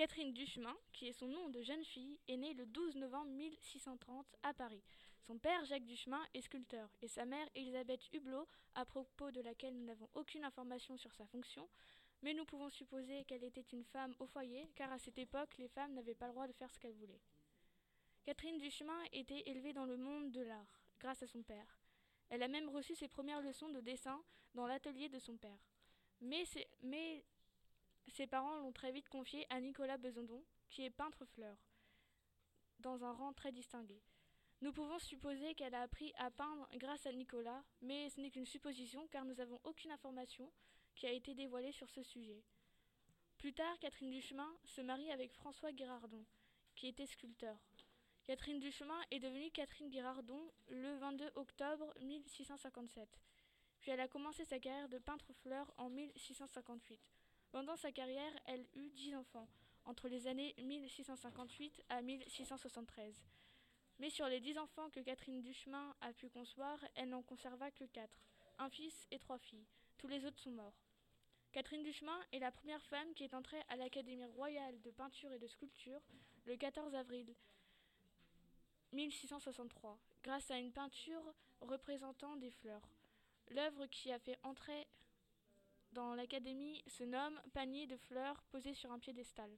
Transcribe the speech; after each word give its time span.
Catherine 0.00 0.32
Duchemin, 0.32 0.74
qui 0.94 1.08
est 1.08 1.12
son 1.12 1.28
nom 1.28 1.50
de 1.50 1.60
jeune 1.60 1.84
fille, 1.84 2.18
est 2.26 2.38
née 2.38 2.54
le 2.54 2.64
12 2.64 2.96
novembre 2.96 3.30
1630 3.32 4.34
à 4.42 4.54
Paris. 4.54 4.82
Son 5.26 5.38
père, 5.38 5.62
Jacques 5.66 5.84
Duchemin, 5.84 6.24
est 6.32 6.40
sculpteur, 6.40 6.88
et 7.02 7.06
sa 7.06 7.26
mère, 7.26 7.46
Elisabeth 7.54 8.08
Hublot, 8.14 8.48
à 8.74 8.86
propos 8.86 9.30
de 9.30 9.42
laquelle 9.42 9.74
nous 9.74 9.84
n'avons 9.84 10.08
aucune 10.14 10.42
information 10.42 10.96
sur 10.96 11.12
sa 11.12 11.26
fonction, 11.26 11.68
mais 12.22 12.32
nous 12.32 12.46
pouvons 12.46 12.70
supposer 12.70 13.26
qu'elle 13.26 13.44
était 13.44 13.60
une 13.74 13.84
femme 13.84 14.14
au 14.20 14.26
foyer, 14.26 14.70
car 14.74 14.90
à 14.90 14.98
cette 14.98 15.18
époque, 15.18 15.58
les 15.58 15.68
femmes 15.68 15.92
n'avaient 15.92 16.14
pas 16.14 16.28
le 16.28 16.32
droit 16.32 16.46
de 16.46 16.54
faire 16.54 16.72
ce 16.72 16.78
qu'elles 16.78 16.96
voulaient. 16.96 17.20
Catherine 18.24 18.56
Duchemin 18.56 19.02
était 19.12 19.42
élevée 19.50 19.74
dans 19.74 19.84
le 19.84 19.98
monde 19.98 20.30
de 20.30 20.40
l'art, 20.40 20.80
grâce 20.98 21.22
à 21.22 21.26
son 21.26 21.42
père. 21.42 21.78
Elle 22.30 22.42
a 22.42 22.48
même 22.48 22.70
reçu 22.70 22.94
ses 22.94 23.08
premières 23.08 23.42
leçons 23.42 23.68
de 23.68 23.80
dessin 23.82 24.24
dans 24.54 24.66
l'atelier 24.66 25.10
de 25.10 25.18
son 25.18 25.36
père. 25.36 25.60
Mais, 26.22 26.44
mais 26.84 27.22
ses 28.10 28.26
parents 28.26 28.58
l'ont 28.58 28.72
très 28.72 28.92
vite 28.92 29.08
confiée 29.08 29.46
à 29.50 29.60
Nicolas 29.60 29.98
Besondon, 29.98 30.42
qui 30.68 30.84
est 30.84 30.90
peintre 30.90 31.24
fleur, 31.24 31.56
dans 32.80 33.04
un 33.04 33.12
rang 33.12 33.32
très 33.32 33.52
distingué. 33.52 34.00
Nous 34.62 34.72
pouvons 34.72 34.98
supposer 34.98 35.54
qu'elle 35.54 35.74
a 35.74 35.82
appris 35.82 36.12
à 36.18 36.30
peindre 36.30 36.68
grâce 36.74 37.06
à 37.06 37.12
Nicolas, 37.12 37.64
mais 37.80 38.10
ce 38.10 38.20
n'est 38.20 38.30
qu'une 38.30 38.46
supposition 38.46 39.06
car 39.08 39.24
nous 39.24 39.34
n'avons 39.34 39.60
aucune 39.64 39.90
information 39.90 40.52
qui 40.94 41.06
a 41.06 41.12
été 41.12 41.34
dévoilée 41.34 41.72
sur 41.72 41.88
ce 41.88 42.02
sujet. 42.02 42.42
Plus 43.38 43.54
tard, 43.54 43.78
Catherine 43.78 44.10
Duchemin 44.10 44.54
se 44.66 44.82
marie 44.82 45.10
avec 45.10 45.32
François 45.32 45.72
Guérardon, 45.72 46.26
qui 46.74 46.88
était 46.88 47.06
sculpteur. 47.06 47.56
Catherine 48.24 48.60
Duchemin 48.60 49.00
est 49.10 49.18
devenue 49.18 49.50
Catherine 49.50 49.88
Guérardon 49.88 50.52
le 50.68 50.94
22 50.98 51.32
octobre 51.36 51.94
1657. 52.02 53.08
Puis 53.80 53.90
elle 53.90 54.00
a 54.00 54.08
commencé 54.08 54.44
sa 54.44 54.58
carrière 54.58 54.90
de 54.90 54.98
peintre 54.98 55.32
fleur 55.42 55.72
en 55.78 55.88
1658. 55.88 57.00
Pendant 57.52 57.76
sa 57.76 57.90
carrière, 57.90 58.32
elle 58.46 58.64
eut 58.74 58.90
dix 58.90 59.14
enfants, 59.16 59.48
entre 59.84 60.08
les 60.08 60.28
années 60.28 60.54
1658 60.58 61.82
à 61.88 62.00
1673. 62.00 63.24
Mais 63.98 64.08
sur 64.08 64.26
les 64.28 64.40
dix 64.40 64.56
enfants 64.56 64.88
que 64.90 65.00
Catherine 65.00 65.42
Duchemin 65.42 65.94
a 66.00 66.12
pu 66.12 66.28
concevoir, 66.28 66.78
elle 66.94 67.08
n'en 67.08 67.22
conserva 67.22 67.70
que 67.72 67.84
quatre, 67.84 68.22
un 68.58 68.70
fils 68.70 69.06
et 69.10 69.18
trois 69.18 69.38
filles. 69.38 69.66
Tous 69.98 70.06
les 70.06 70.24
autres 70.24 70.38
sont 70.38 70.52
morts. 70.52 70.80
Catherine 71.52 71.82
Duchemin 71.82 72.18
est 72.32 72.38
la 72.38 72.52
première 72.52 72.84
femme 72.86 73.12
qui 73.14 73.24
est 73.24 73.34
entrée 73.34 73.60
à 73.68 73.76
l'Académie 73.76 74.24
royale 74.24 74.80
de 74.82 74.90
peinture 74.92 75.32
et 75.32 75.38
de 75.40 75.48
sculpture 75.48 76.00
le 76.46 76.56
14 76.56 76.94
avril 76.94 77.34
1663, 78.92 79.98
grâce 80.22 80.50
à 80.50 80.58
une 80.58 80.72
peinture 80.72 81.34
représentant 81.60 82.36
des 82.36 82.50
fleurs. 82.50 82.88
L'œuvre 83.48 83.86
qui 83.86 84.12
a 84.12 84.18
fait 84.20 84.38
entrer 84.44 84.86
dans 85.92 86.14
l'Académie 86.14 86.82
se 86.86 87.04
nomme 87.04 87.40
Panier 87.52 87.86
de 87.86 87.96
fleurs 87.96 88.42
posé 88.44 88.74
sur 88.74 88.92
un 88.92 88.98
piédestal. 88.98 89.50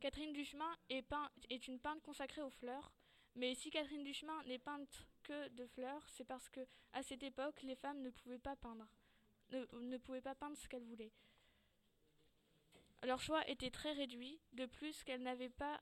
Catherine 0.00 0.32
Duchemin 0.32 0.76
est, 0.90 1.68
une 1.68 1.80
peintre 1.80 2.02
consacrée 2.02 2.42
aux 2.42 2.50
fleurs, 2.50 2.92
mais 3.34 3.54
si 3.54 3.70
Catherine 3.70 4.04
Duchemin 4.04 4.42
n'est 4.44 4.58
peinte 4.58 5.06
que 5.22 5.48
de 5.48 5.66
fleurs, 5.66 6.06
c'est 6.08 6.24
parce 6.24 6.48
que 6.48 6.60
à 6.92 7.02
cette 7.02 7.22
époque, 7.22 7.62
les 7.62 7.76
femmes 7.76 8.02
ne 8.02 8.10
pouvaient 8.10 8.38
pas 8.38 8.56
peindre, 8.56 8.86
ne, 9.50 9.96
pouvaient 9.98 10.20
pas 10.20 10.34
peindre 10.34 10.56
ce 10.56 10.68
qu'elles 10.68 10.84
voulaient. 10.84 11.12
Leur 13.02 13.20
choix 13.20 13.46
était 13.48 13.70
très 13.70 13.92
réduit, 13.92 14.40
de 14.52 14.66
plus 14.66 15.02
qu'elles 15.04 15.22
n'avaient 15.22 15.50
pas, 15.50 15.80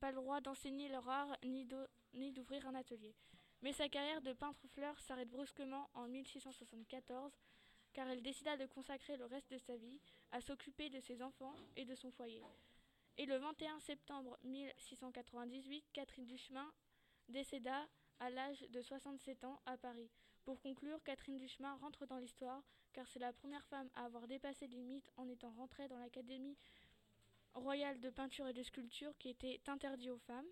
pas 0.00 0.10
le 0.10 0.16
droit 0.16 0.40
d'enseigner 0.40 0.88
leur 0.88 1.08
art 1.08 1.36
ni 1.42 1.64
d'ouvrir 2.32 2.66
un 2.66 2.74
atelier. 2.74 3.14
Mais 3.62 3.72
sa 3.72 3.88
carrière 3.88 4.22
de 4.22 4.32
peintre 4.32 4.66
fleurs 4.68 4.98
s'arrête 5.00 5.30
brusquement 5.30 5.88
en 5.94 6.08
1674 6.08 7.38
car 7.92 8.08
elle 8.08 8.22
décida 8.22 8.56
de 8.56 8.66
consacrer 8.66 9.16
le 9.16 9.26
reste 9.26 9.50
de 9.50 9.58
sa 9.58 9.76
vie 9.76 10.00
à 10.30 10.40
s'occuper 10.40 10.90
de 10.90 11.00
ses 11.00 11.22
enfants 11.22 11.54
et 11.76 11.84
de 11.84 11.94
son 11.94 12.10
foyer. 12.10 12.42
Et 13.18 13.26
le 13.26 13.36
21 13.36 13.78
septembre 13.80 14.38
1698, 14.44 15.84
Catherine 15.92 16.26
Duchemin 16.26 16.72
décéda 17.28 17.86
à 18.20 18.30
l'âge 18.30 18.60
de 18.70 18.80
67 18.80 19.44
ans 19.44 19.60
à 19.66 19.76
Paris. 19.76 20.10
Pour 20.44 20.60
conclure, 20.60 21.02
Catherine 21.04 21.38
Duchemin 21.38 21.74
rentre 21.76 22.06
dans 22.06 22.18
l'histoire 22.18 22.62
car 22.92 23.06
c'est 23.08 23.18
la 23.18 23.32
première 23.32 23.64
femme 23.66 23.88
à 23.94 24.04
avoir 24.04 24.26
dépassé 24.26 24.66
les 24.66 24.76
limites 24.76 25.10
en 25.16 25.28
étant 25.28 25.50
rentrée 25.50 25.88
dans 25.88 25.98
l'Académie 25.98 26.56
royale 27.54 28.00
de 28.00 28.10
peinture 28.10 28.48
et 28.48 28.52
de 28.52 28.62
sculpture 28.62 29.16
qui 29.18 29.28
était 29.28 29.60
interdite 29.68 30.10
aux 30.10 30.18
femmes. 30.18 30.48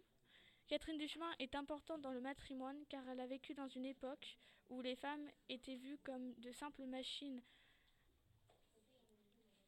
Catherine 0.71 0.99
Duchemin 0.99 1.35
est 1.41 1.57
importante 1.57 2.01
dans 2.01 2.13
le 2.13 2.21
matrimoine 2.21 2.85
car 2.89 3.03
elle 3.09 3.19
a 3.19 3.27
vécu 3.27 3.55
dans 3.55 3.67
une 3.67 3.87
époque 3.87 4.39
où 4.69 4.81
les 4.81 4.95
femmes 4.95 5.29
étaient 5.49 5.75
vues 5.75 5.99
comme 6.05 6.33
de 6.35 6.53
simples 6.53 6.85
machines 6.85 7.43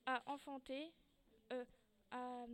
à 0.07 0.23
enfanter, 0.27 0.93
euh, 1.53 1.65
à, 2.13 2.47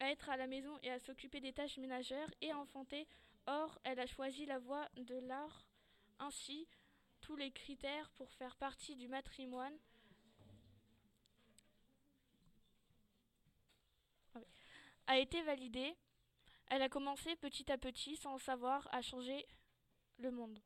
à, 0.00 0.10
être 0.10 0.30
à 0.30 0.38
la 0.38 0.46
maison 0.46 0.78
et 0.82 0.90
à 0.90 0.98
s'occuper 0.98 1.40
des 1.40 1.52
tâches 1.52 1.76
ménagères 1.76 2.32
et 2.40 2.50
à 2.50 2.58
enfanter. 2.58 3.06
Or, 3.46 3.78
elle 3.84 4.00
a 4.00 4.06
choisi 4.06 4.46
la 4.46 4.58
voie 4.58 4.88
de 4.96 5.16
l'art. 5.16 5.66
Ainsi, 6.20 6.66
tous 7.20 7.36
les 7.36 7.50
critères 7.50 8.10
pour 8.12 8.32
faire 8.32 8.56
partie 8.56 8.96
du 8.96 9.08
matrimoine 9.08 9.76
a 15.06 15.18
été 15.18 15.42
validé. 15.42 15.94
Elle 16.70 16.82
a 16.82 16.88
commencé 16.88 17.34
petit 17.36 17.70
à 17.72 17.78
petit, 17.78 18.16
sans 18.16 18.38
savoir, 18.38 18.88
à 18.92 19.00
changer 19.02 19.46
le 20.18 20.30
monde. 20.30 20.58